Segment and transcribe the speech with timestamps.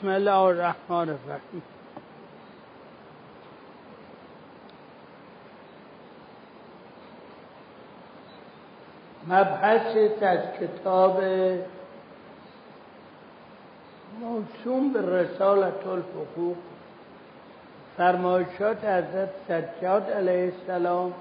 [0.00, 1.62] بسم الله الرحمن الرحیم.
[9.28, 11.22] مبحث از کتاب
[14.20, 16.56] موسوم به رسالت الفقوق
[17.96, 21.14] فرمایشات حضرت سجاد علیه السلام.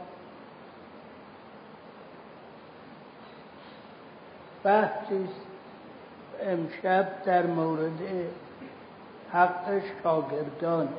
[4.64, 5.30] بحثی
[6.42, 8.00] امشب در مورد
[9.34, 10.90] حق شاگردان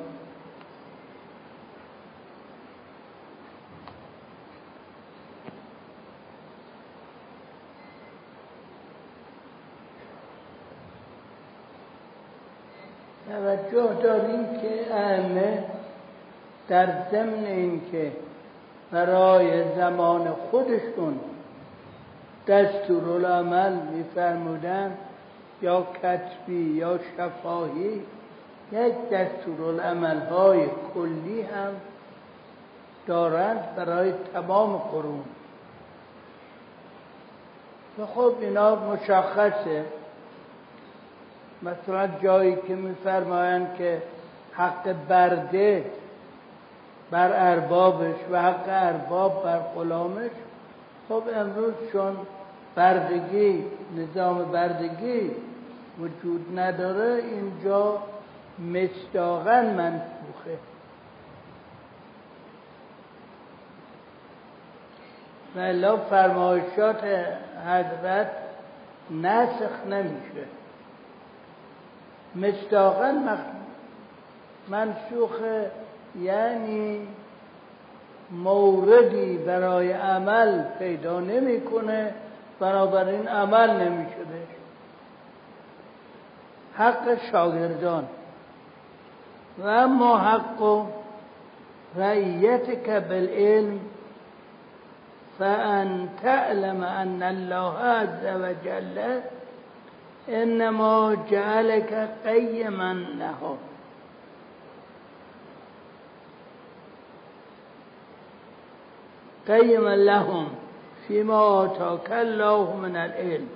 [13.29, 15.65] توجه داریم که ائمه
[16.69, 18.13] در ضمن اینکه
[18.93, 21.21] برای زمان خودشون
[22.49, 24.97] دستورالعمل میفرمودن
[25.63, 28.03] یا کتبی یا شفاهی
[28.73, 31.73] یک دستورالعمل های کلی هم
[33.07, 35.25] دارند برای تمام قرون.
[37.97, 39.85] که خب اینا مشخصه.
[41.63, 44.03] مثلا جایی که میفرمایند که
[44.53, 45.85] حق برده
[47.11, 50.31] بر اربابش و حق ارباب بر غلامش
[51.09, 52.17] خب امروز چون
[52.75, 53.65] بردگی
[53.97, 55.31] نظام بردگی
[55.99, 57.99] وجود نداره اینجا
[58.61, 60.59] مصداقا منفوخه
[65.57, 67.05] و فرمایشات
[67.67, 68.31] حضرت
[69.11, 70.47] نسخ نمیشه.
[72.37, 73.13] مصداقا
[74.69, 75.41] منسوخ
[76.21, 77.09] یعنی
[78.31, 82.15] موردی برای عمل پیدا نمی‌کنه
[82.61, 84.17] بنابراین عمل نمیشه
[86.77, 88.09] حق شاگردان.
[89.59, 90.87] و اما حق
[91.97, 93.81] رعیتك بالعلم
[95.39, 99.21] فأن تعلم أن الله عز وجل
[100.29, 103.57] إنما جعلك قیما له.
[109.49, 110.49] قیما لهم
[111.09, 113.49] فيما آتاك الله من العلم.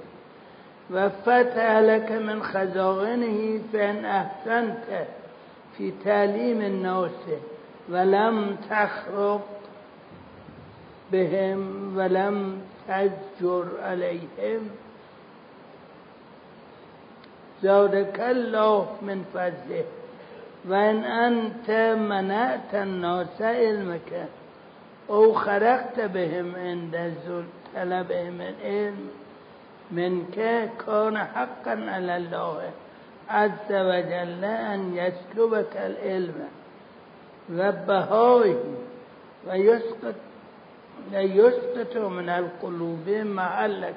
[0.90, 5.06] وفتح لك من خزائنه فإن أحسنت
[5.78, 7.20] في تعليم الناس
[7.88, 9.48] ولم تخرق
[11.12, 14.70] بهم ولم تزجر عليهم
[17.62, 19.84] زادك الله من فضله.
[20.68, 24.28] وإن أنت منعت الناس علمك
[25.10, 27.14] أو خرقت بهم عند
[27.74, 29.08] طلبهم العلم.
[29.90, 32.70] منك كان حقا على الله.
[33.28, 36.48] عز وجل أن يسلبك العلم.
[37.52, 38.56] وبهائه
[39.46, 40.14] ويسقط
[41.12, 43.94] ويسقط من القلوب معلك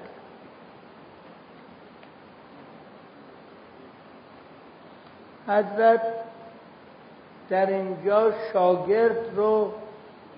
[5.48, 6.02] حضرت
[7.50, 9.72] در اینجا شاگرد رو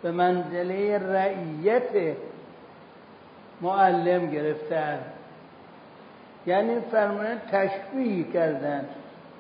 [0.03, 2.15] به منزله رعیت
[3.61, 4.99] معلم گرفتن.
[6.45, 8.85] یعنی فرمان تشبیه کردن.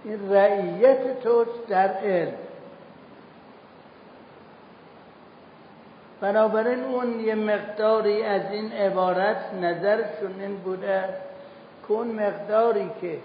[0.03, 2.33] این رعیت توست در علم.
[6.21, 11.03] بنابراین اون یه مقداری از این عبارت نظرشون این بوده
[11.87, 13.17] که اون مقداری که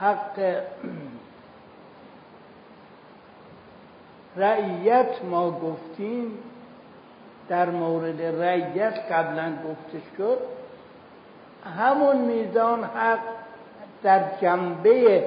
[0.00, 0.62] حق
[4.36, 6.38] رعیت ما گفتیم
[7.48, 10.38] در مورد رعیت قبلا گفته شد
[11.78, 13.18] همون میزان حق
[14.02, 15.24] در جنبه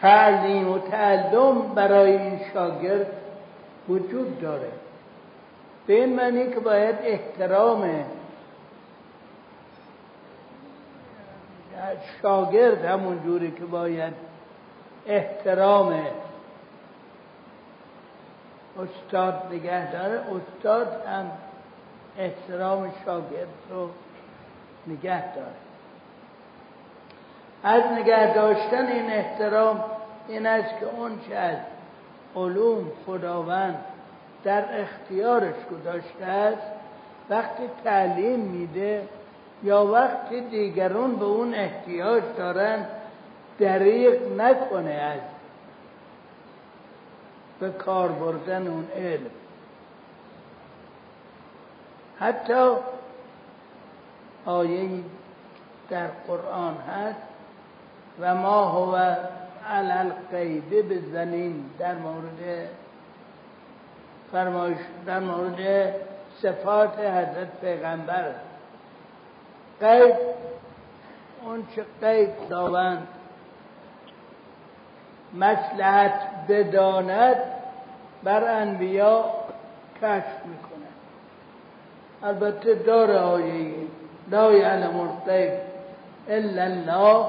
[0.00, 3.06] تعلیم و تعلم برای این شاگرد
[3.88, 4.68] وجود داره.
[5.86, 8.04] به این معنی که باید احترام
[12.22, 14.14] شاگرد همون جوری که باید
[15.06, 16.02] احترام
[18.78, 21.30] استاد نگه داره استاد هم
[22.18, 23.88] احترام شاگرد رو
[24.86, 25.66] نگه داره
[27.62, 29.84] از نگه داشتن این احترام
[30.28, 31.56] این است که اون چه از
[32.36, 33.78] علوم خداوند
[34.44, 36.66] در اختیارش گذاشته است
[37.30, 39.08] وقتی تعلیم میده
[39.62, 42.86] یا وقتی دیگرون به اون احتیاج دارن
[43.58, 45.20] دریق نکنه از
[47.60, 49.30] به کار بردن اون علم.
[52.20, 52.72] حتی
[54.46, 54.88] آیه
[55.90, 57.22] در قرآن هست
[58.20, 59.14] و ما هو
[59.70, 62.68] علل قیبه بزنین در مورد
[64.32, 65.92] فرمایش در مورد
[66.42, 68.24] صفات حضرت پیغمبر.
[69.80, 70.14] قیب
[71.44, 73.08] اون چه قیب داوند
[75.34, 77.36] مسلحت بداند
[78.22, 79.24] بر انبیا
[80.02, 80.65] کشف می‌کنه
[82.26, 83.74] البته داره آیه
[84.30, 85.52] لا یعلم الغیب
[86.28, 87.26] الا الله.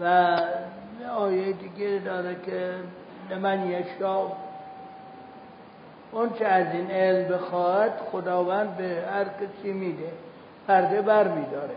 [0.00, 0.36] و
[1.16, 2.70] آیه دیگه داره که
[3.30, 4.20] لمن یشا
[6.12, 10.08] اون چه از این علم بخواهد خداوند به هر کسی میده
[10.68, 11.76] پرده بر میداره.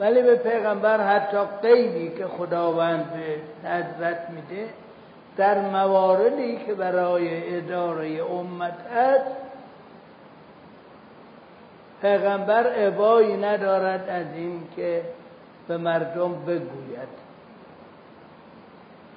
[0.00, 4.68] ولی به پیغمبر حتی قیدی که خداوند به حضرت میده
[5.36, 9.49] در مواردی که برای اداره امت است
[12.02, 15.02] پیغمبر عبایی ندارد از این که
[15.68, 17.20] به مردم بگوید.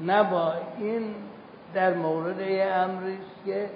[0.05, 1.15] نبا این
[1.73, 3.69] در مورد یه امری که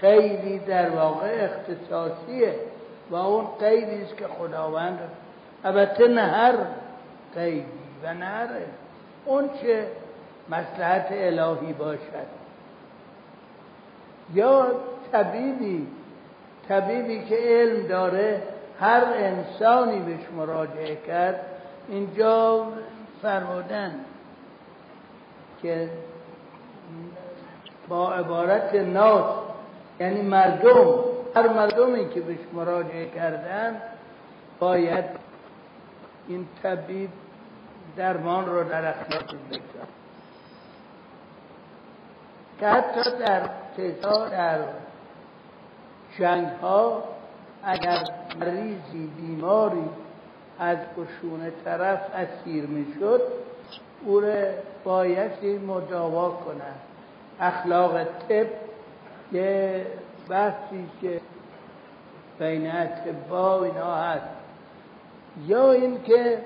[0.00, 2.54] خیلی در واقع اختصاصیه.
[3.10, 4.98] و اون قیدی است که خداوند
[5.64, 6.54] البته نه هر
[7.34, 7.64] قیدی
[8.02, 8.48] و نه هر
[9.24, 9.86] اون چه
[10.48, 12.38] مسلحت الهی باشد.
[14.34, 14.66] یا
[15.12, 15.86] طبیبی
[16.68, 18.42] طبیبی که علم داره
[18.80, 21.40] هر انسانی بهش مراجعه کرد
[21.88, 22.66] اینجا
[23.22, 23.94] فرمودن
[25.62, 25.90] که
[27.88, 29.34] با عبارت ناس
[30.00, 30.94] یعنی مردم
[31.36, 33.82] هر مردمی که بهش مراجعه کردن
[34.58, 35.04] باید
[36.28, 37.10] این طبیب
[37.96, 39.88] درمان رو در اخلاق بگذار
[42.60, 44.58] که حتی در تتا در
[46.18, 47.04] جنگ ها
[47.64, 48.04] اگر
[48.40, 49.88] مریضی بیماری
[50.58, 53.22] از قشون طرف اسیر می‌شد
[54.04, 54.44] او را
[54.84, 56.74] بایستی مداوا کنن
[57.40, 58.46] اخلاق طب
[59.32, 59.86] یه
[60.28, 61.20] بحثی که
[62.38, 64.28] بین اطبا اینا هست.
[65.46, 66.38] یا اینکه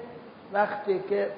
[0.52, 1.30] وقتی که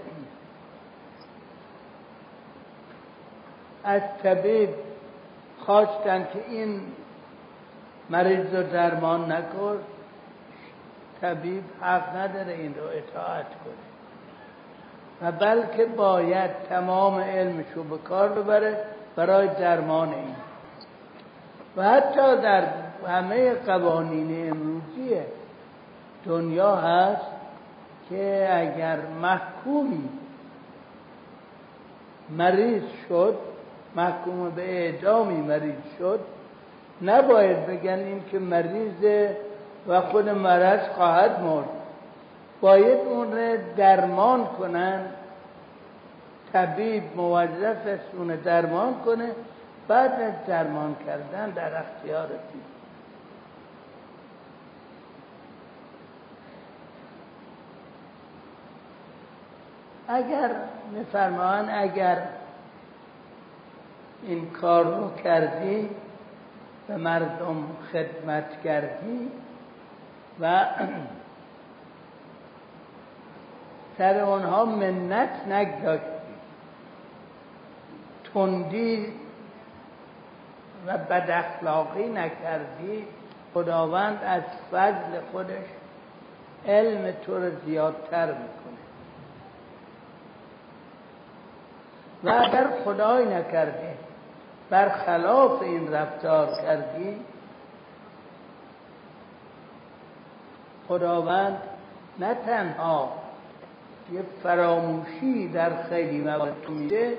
[3.85, 4.69] از طبیب
[5.59, 6.81] خواستن که این
[8.11, 9.79] مریض رو درمان نکن.
[11.21, 13.85] طبیب حق نداره این رو اطاعت کنه.
[15.23, 18.79] و بلکه باید تمام علمش رو به کار ببره
[19.17, 20.35] برای درمان این.
[21.77, 22.65] و حتی در
[23.09, 25.17] همه قوانین امروزی
[26.27, 27.31] دنیا هست
[28.09, 30.09] که اگر محکومی
[32.31, 33.39] مریض شد
[33.97, 36.21] محکوم به اعدامی مریض شد
[37.03, 39.31] نباید بگن این که مریض
[39.89, 41.69] و خود مرض خواهد مرد.
[42.61, 45.01] باید اون را درمان کنن.
[46.53, 49.31] طبیب موظف است اون درمان کنه.
[49.89, 52.29] بعد از درمان کردن در اختیار
[60.09, 60.51] اگر
[60.93, 62.19] میفرمان اگر
[64.23, 65.91] این کار رو کردی
[66.89, 69.31] به مردم خدمت کردی
[70.41, 70.65] و
[73.99, 76.09] سر اونها منت نگذاشتی.
[78.35, 79.07] تندی
[80.87, 83.07] و بد اخلاقی نکردی.
[83.55, 85.67] خداوند از فضل خودش
[86.67, 88.75] علم تو رو زیادتر می‌کنه.
[92.25, 93.94] و اگر خدای نکرده
[94.71, 97.17] برخلاف این رفتار کردی
[100.89, 101.59] خداوند
[102.19, 103.13] نه تنها
[104.13, 107.19] یه فراموشی در خیلی موارد میده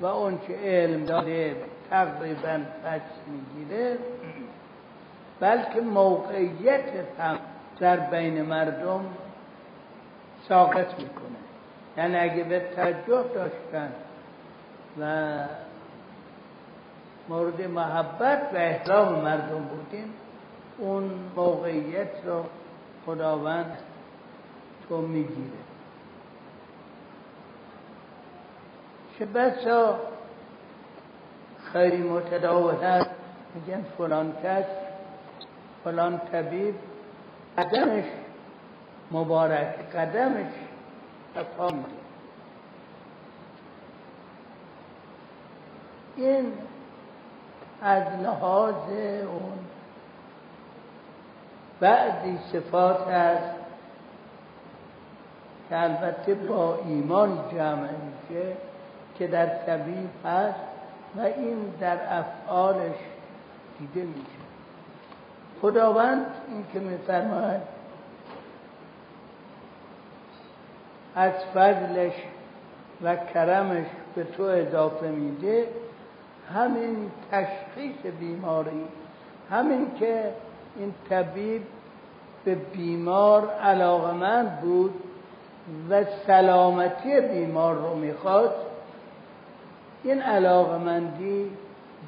[0.00, 1.56] و اون که علم داده
[1.90, 3.98] تقریبا پس می‌گیره
[5.40, 6.84] بلکه موقعیت
[7.18, 7.38] هم
[7.80, 9.04] در بین مردم
[10.48, 11.38] ساقط می‌کنه.
[11.96, 13.92] یعنی اگه به توجه داشتن
[15.00, 15.34] و
[17.28, 20.14] مورد محبت و احترام مردم بودیم.
[20.78, 22.44] اون موقعیت رو
[23.06, 23.78] خداوند
[24.88, 25.58] تو می‌گیره.
[29.18, 29.98] چه بسا
[31.72, 33.10] خیلی متداول هست.
[33.54, 34.64] میگن فلان کس
[35.84, 36.74] فلان طبیب
[37.58, 38.04] قدمش
[39.10, 40.52] مبارک قدمش
[41.34, 41.84] تفاهم
[46.16, 46.52] این
[47.82, 48.88] از لحاظ
[49.22, 49.58] اون.
[51.80, 53.54] بعضی صفات هست
[55.68, 58.52] که البته با ایمان جمع میشه
[59.18, 60.58] که در طبیب هست
[61.16, 62.96] و این در افعالش
[63.78, 64.48] دیده میشه.
[65.62, 67.60] خداوند این که میفرماید
[71.16, 72.12] از فضلش
[73.02, 75.68] و کرمش به تو اضافه میده
[76.54, 78.84] همین تشخیص بیماری
[79.50, 80.32] همین که
[80.76, 81.62] این طبیب
[82.44, 84.94] به بیمار علاقمند بود
[85.90, 88.54] و سلامتی بیمار رو می‌خواد
[90.04, 91.50] این علاقمندی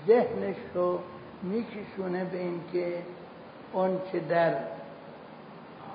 [0.07, 0.99] ذهنش رو
[1.43, 2.95] میکشونه به اینکه
[3.73, 4.55] اون چه در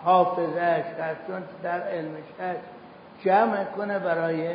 [0.04, 2.60] حافظش هست اون در علمش هست
[3.24, 4.50] جمع کنه برای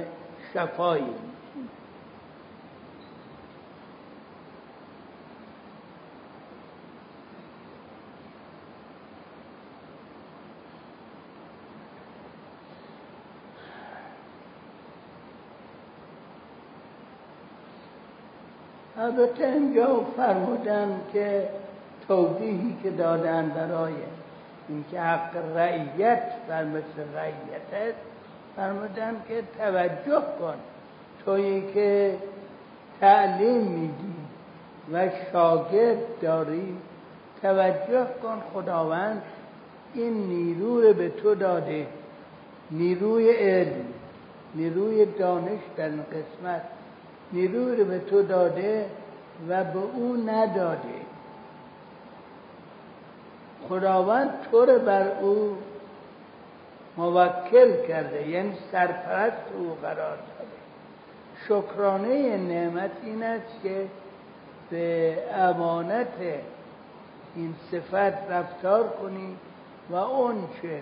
[0.54, 1.14] شفایی.
[19.00, 21.48] البته اینجا فرمودن که
[22.08, 23.92] توضیحی که دادن برای
[24.68, 27.98] اینکه حق رعیت بر مثل رعیت است
[28.56, 30.54] فرمودن که توجه کن.
[31.24, 32.16] تویی که
[33.00, 34.14] تعلیم میدی
[34.92, 36.76] و شاگرد داری
[37.42, 39.22] توجه کن خداوند
[39.94, 41.86] این نیرو به تو داده.
[42.70, 43.84] نیروی علم
[44.54, 46.79] نیروی دانش در قسمت.
[47.32, 48.86] نیروی رو به تو داده
[49.48, 51.00] و به او نداده.
[53.68, 55.56] خداوند تو رو بر او
[56.96, 60.50] موکل کرده یعنی سرپرست او قرار داده.
[61.44, 63.86] شکرانه نعمت این است که
[64.70, 66.12] به امانت
[67.36, 69.36] این صفت رفتار کنی
[69.90, 70.80] و اون چه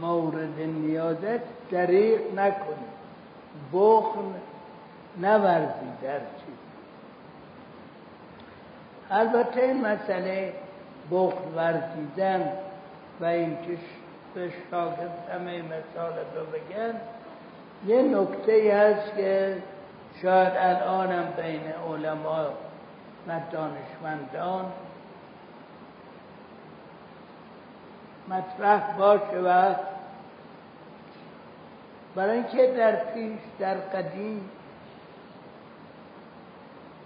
[0.00, 2.99] مورد نیازت دریق نکنی.
[3.72, 4.20] بخل
[5.16, 6.60] نورزی در چیز
[9.10, 10.52] البته این مسئله
[11.10, 12.52] بخل ورزیدن
[13.20, 13.78] و اینکه
[14.34, 17.00] به شاگرد همه مثال رو بگن
[17.86, 19.62] یه نکته هست که
[20.22, 22.46] شاید الانم بین علما
[23.28, 24.72] و دانشمندان
[28.28, 29.74] مطرح باشه و
[32.14, 34.50] برای اینکه در پیش در قدیم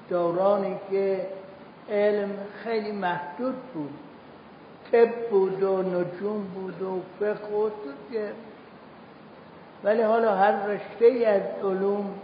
[0.08, 1.26] دورانی که
[1.90, 2.30] علم
[2.64, 3.98] خیلی محدود بود
[4.92, 7.70] طب بود و نجوم بود و فقه و
[9.84, 12.14] ولی حالا هر رشته از علوم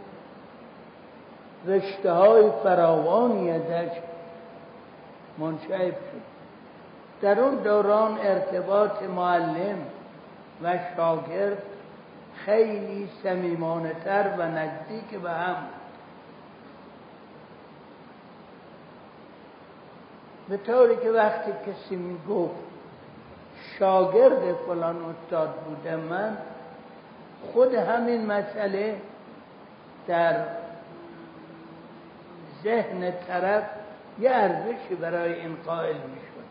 [1.67, 3.91] رشته های فراوانی ازش
[5.39, 6.31] منشعب شد.
[7.23, 9.79] در اون دوران ارتباط معلم
[10.63, 11.63] و شاگرد
[12.47, 15.56] خیلی سمیمانه تر و نزدیک به هم.
[20.49, 22.54] به طوری که وقتی کسی می گفت
[23.78, 26.38] شاگرد فلان استاد بوده من
[27.52, 29.00] خود همین مسئله
[30.06, 30.44] در
[32.64, 33.64] ذهن طرف
[34.20, 36.44] یه ارزشی برای این قائل می شود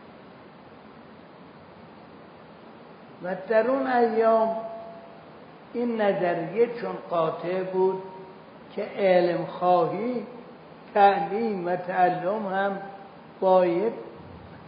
[3.22, 4.56] و در اون ایام
[5.74, 8.02] این نظریه چون قاطع بود
[8.74, 10.26] که علم خواهی
[10.94, 12.78] تعلیم و تعلم هم
[13.40, 13.92] باید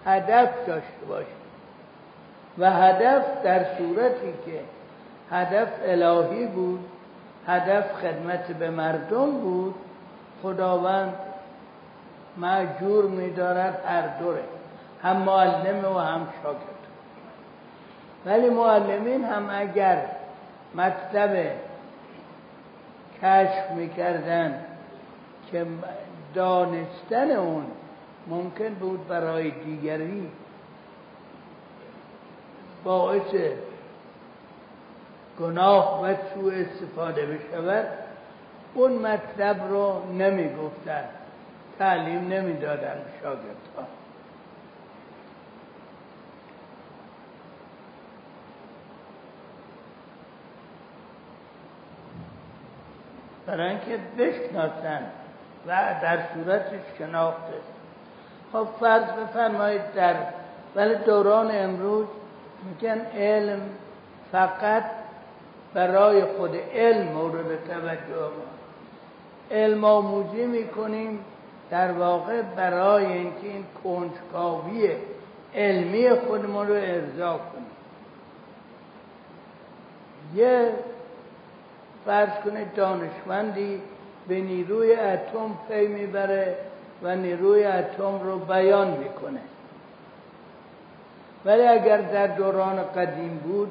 [0.06, 1.26] هدف داشته باشه.
[2.58, 4.60] و هدف در صورتی که
[5.30, 6.80] هدف الهی بود
[7.46, 9.74] هدف خدمت به مردم بود
[10.42, 11.14] خداوند
[12.38, 14.42] مجور میدارد هر دوره
[15.02, 16.72] هم معلم و هم شاگرد.
[18.26, 20.06] ولی معلمین هم اگر
[20.74, 21.52] مطلب
[23.22, 24.64] کشف می‌کردن
[25.50, 25.66] که
[26.34, 27.64] دانستن اون
[28.26, 30.30] ممکن بود برای دیگری
[32.84, 33.34] باعث
[35.40, 37.86] گناه و سوء استفاده بشود.
[38.74, 41.04] اون مطلب رو نمی‌گفتن
[41.78, 44.01] تعلیم نمی‌دادن شاگردها
[53.46, 55.02] برای اینکه بشناسن
[55.66, 55.70] و
[56.02, 57.54] در صورتش شناخته
[58.52, 60.14] خب فرض بفرمایید در
[60.76, 62.06] ولی دوران امروز
[62.64, 63.60] میگن علم
[64.32, 64.84] فقط
[65.74, 68.52] برای خود علم مورد توجه ما.
[69.50, 71.24] علم آموزی می‌کنیم
[71.70, 74.90] در واقع برای اینکه این کنجکاوی
[75.54, 77.66] علمی خودمون رو ارضا کنیم.
[80.34, 80.72] یه
[82.06, 83.82] فرض کنید دانشمندی
[84.28, 86.56] به نیروی اتم پی می‌بره
[87.02, 89.40] و نیروی اتم رو بیان می‌کنه.
[91.44, 93.70] ولی اگر در دوران قدیم بود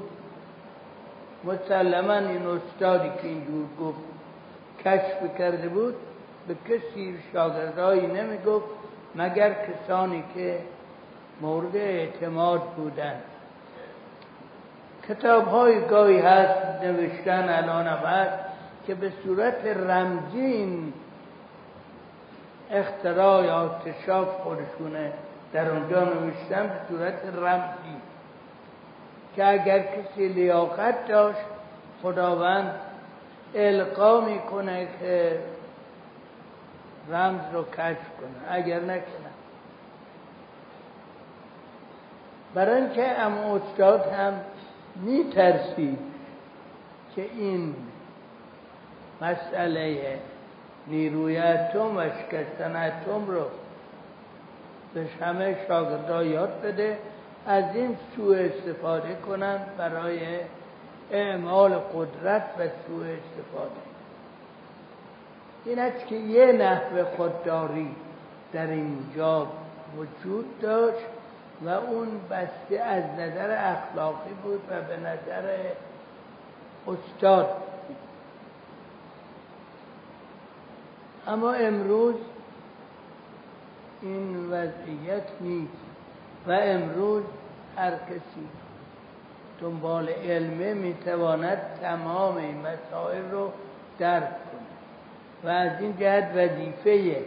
[1.44, 4.00] مسلما این استادی که اینجور گفت
[4.86, 5.96] کشف کرده بود
[6.48, 8.66] به کسی شاگردهایی نمی‌گفت
[9.16, 10.60] مگر کسانی که
[11.42, 13.24] مورد اعتماد بودند.
[15.10, 18.43] کتاب های گاهی هست نوشتن الان هست
[18.88, 20.93] که به صورت رمزین
[22.72, 25.13] اختراع یا اکتشاف خودشونه
[25.53, 27.98] در اونجا نوشتن به صورت رمزی.
[29.36, 31.39] که اگر کسی لیاقت داشت
[32.03, 32.75] خداوند
[33.55, 35.39] القا می‌کنه که
[37.10, 38.55] رمز رو کشف کنه.
[38.55, 39.31] اگر نکنه.
[42.53, 44.34] برای اینکه اما استاد هم
[45.01, 46.00] میترسید
[47.15, 47.75] که این
[49.22, 50.20] مسئله
[50.88, 53.46] نیروی اتم و شکستن اتم رو
[54.93, 56.98] به همه شاگردها یاد بده
[57.48, 60.20] از این سوء استفاده کنند برای
[61.12, 63.81] اعمال قدرت و سوء استفاده.
[65.65, 67.96] این است که یه نحو خودداری
[68.53, 69.48] در اینجا
[69.98, 71.05] وجود داشت.
[71.65, 75.58] و اون بسته از نظر اخلاقی بود و به نظر
[76.88, 77.50] استاد.
[81.27, 82.15] اما امروز
[84.01, 85.74] این وضعیت نیست
[86.48, 87.24] و امروز
[87.77, 88.48] هر کسی
[89.62, 93.51] دنبال علمه می‌تواند تمام این مسائل رو
[94.00, 94.72] درک کنه
[95.44, 97.25] و از این جهت وظیفه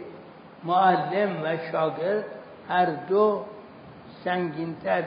[0.63, 2.25] معلم و شاگرد
[2.69, 3.45] هر دو
[4.25, 5.03] سنگینتر.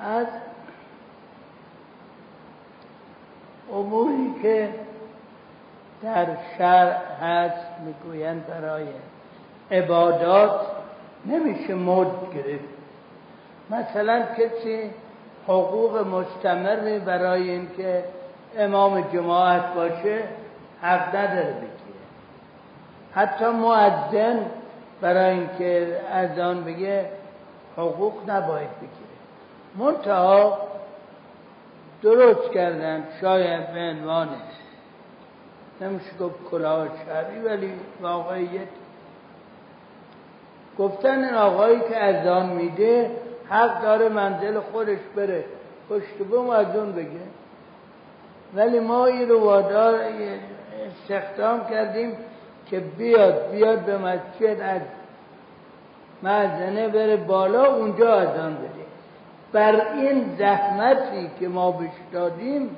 [0.00, 0.26] از
[3.72, 4.68] اموری که
[6.02, 6.26] در
[6.58, 8.86] شرع هست می‌گویند برای
[9.70, 10.60] عبادات
[11.26, 12.79] نمیشه مد گرفت.
[13.70, 14.90] مثلا کسی
[15.44, 18.04] حقوق مستمر برای اینکه
[18.58, 20.22] امام جماعت باشه
[20.82, 22.04] حق نداره بگیره.
[23.14, 24.46] حتی معدن
[25.00, 27.06] برای اینکه اذان بگه
[27.76, 29.10] حقوق نباید بگیره.
[29.76, 30.58] منتها
[32.02, 34.28] درست کردن شاید به عنوان
[35.80, 38.68] نمیشه گفت کلاه شهری ولی واقعیت
[40.78, 43.10] گفتن این آقایی که اذان میده
[43.50, 45.44] حق داره منزل خودش بره.
[45.90, 47.08] پشت بوم از اون بگه.
[48.54, 50.00] ولی ما این رو وادار
[50.86, 52.16] استخدام کردیم
[52.66, 54.80] که بیاد بیاد به مسجد از
[56.22, 58.86] مزنه بره بالا اونجا اذان بده
[59.52, 62.76] بر این زحمتی که ما بش دادیم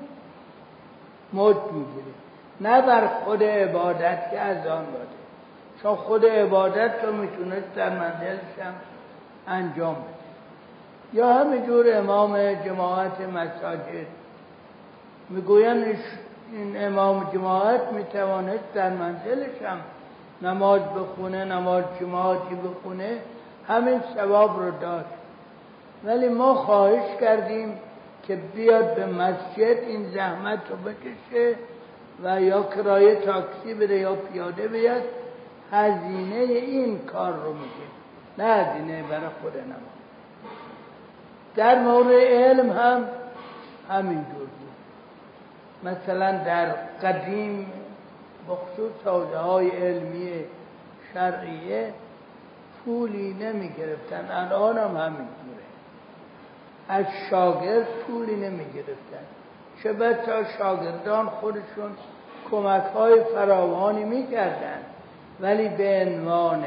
[1.33, 2.15] موت می‌گیره.
[2.61, 5.07] نه بر خود عبادت که از آن داده
[5.83, 8.75] چون خود عبادت رو می‌تونست در منزلش هم
[9.49, 10.22] انجام بده.
[11.13, 14.07] یا همینجور امام جماعت مساجد.
[15.31, 15.97] می‌گوین
[16.53, 19.79] این امام جماعت می‌توانست در منزلش هم
[20.43, 23.19] نماز بخونه نماز جماعتی بخونه
[23.69, 25.07] همین ثواب رو داشت.
[26.05, 27.79] ولی ما خواهش کردیم
[28.23, 31.57] که بیاد به مسجد این زحمت رو بکشه
[32.25, 35.03] و یا کرایه تاکسی بده یا پیاده بیاد.
[35.73, 37.89] هزینه این کار رو میگه
[38.39, 40.02] نه هزینه برای خود نماز.
[41.57, 43.05] در مورد علم هم
[43.89, 44.73] همینجور بود.
[45.83, 47.73] مثلا در قدیم
[48.49, 50.45] بخصوص حوزه های علمی
[51.15, 51.93] شرعیه
[52.85, 55.63] پولی نمی گرفتن الان هم همینطوره
[56.89, 59.25] از شاگرد پولی نمی گرفتن
[59.83, 61.91] چه تا شاگردان خودشون
[62.51, 64.79] کمک های فراوانی می کردن
[65.41, 66.65] ولی به عنوان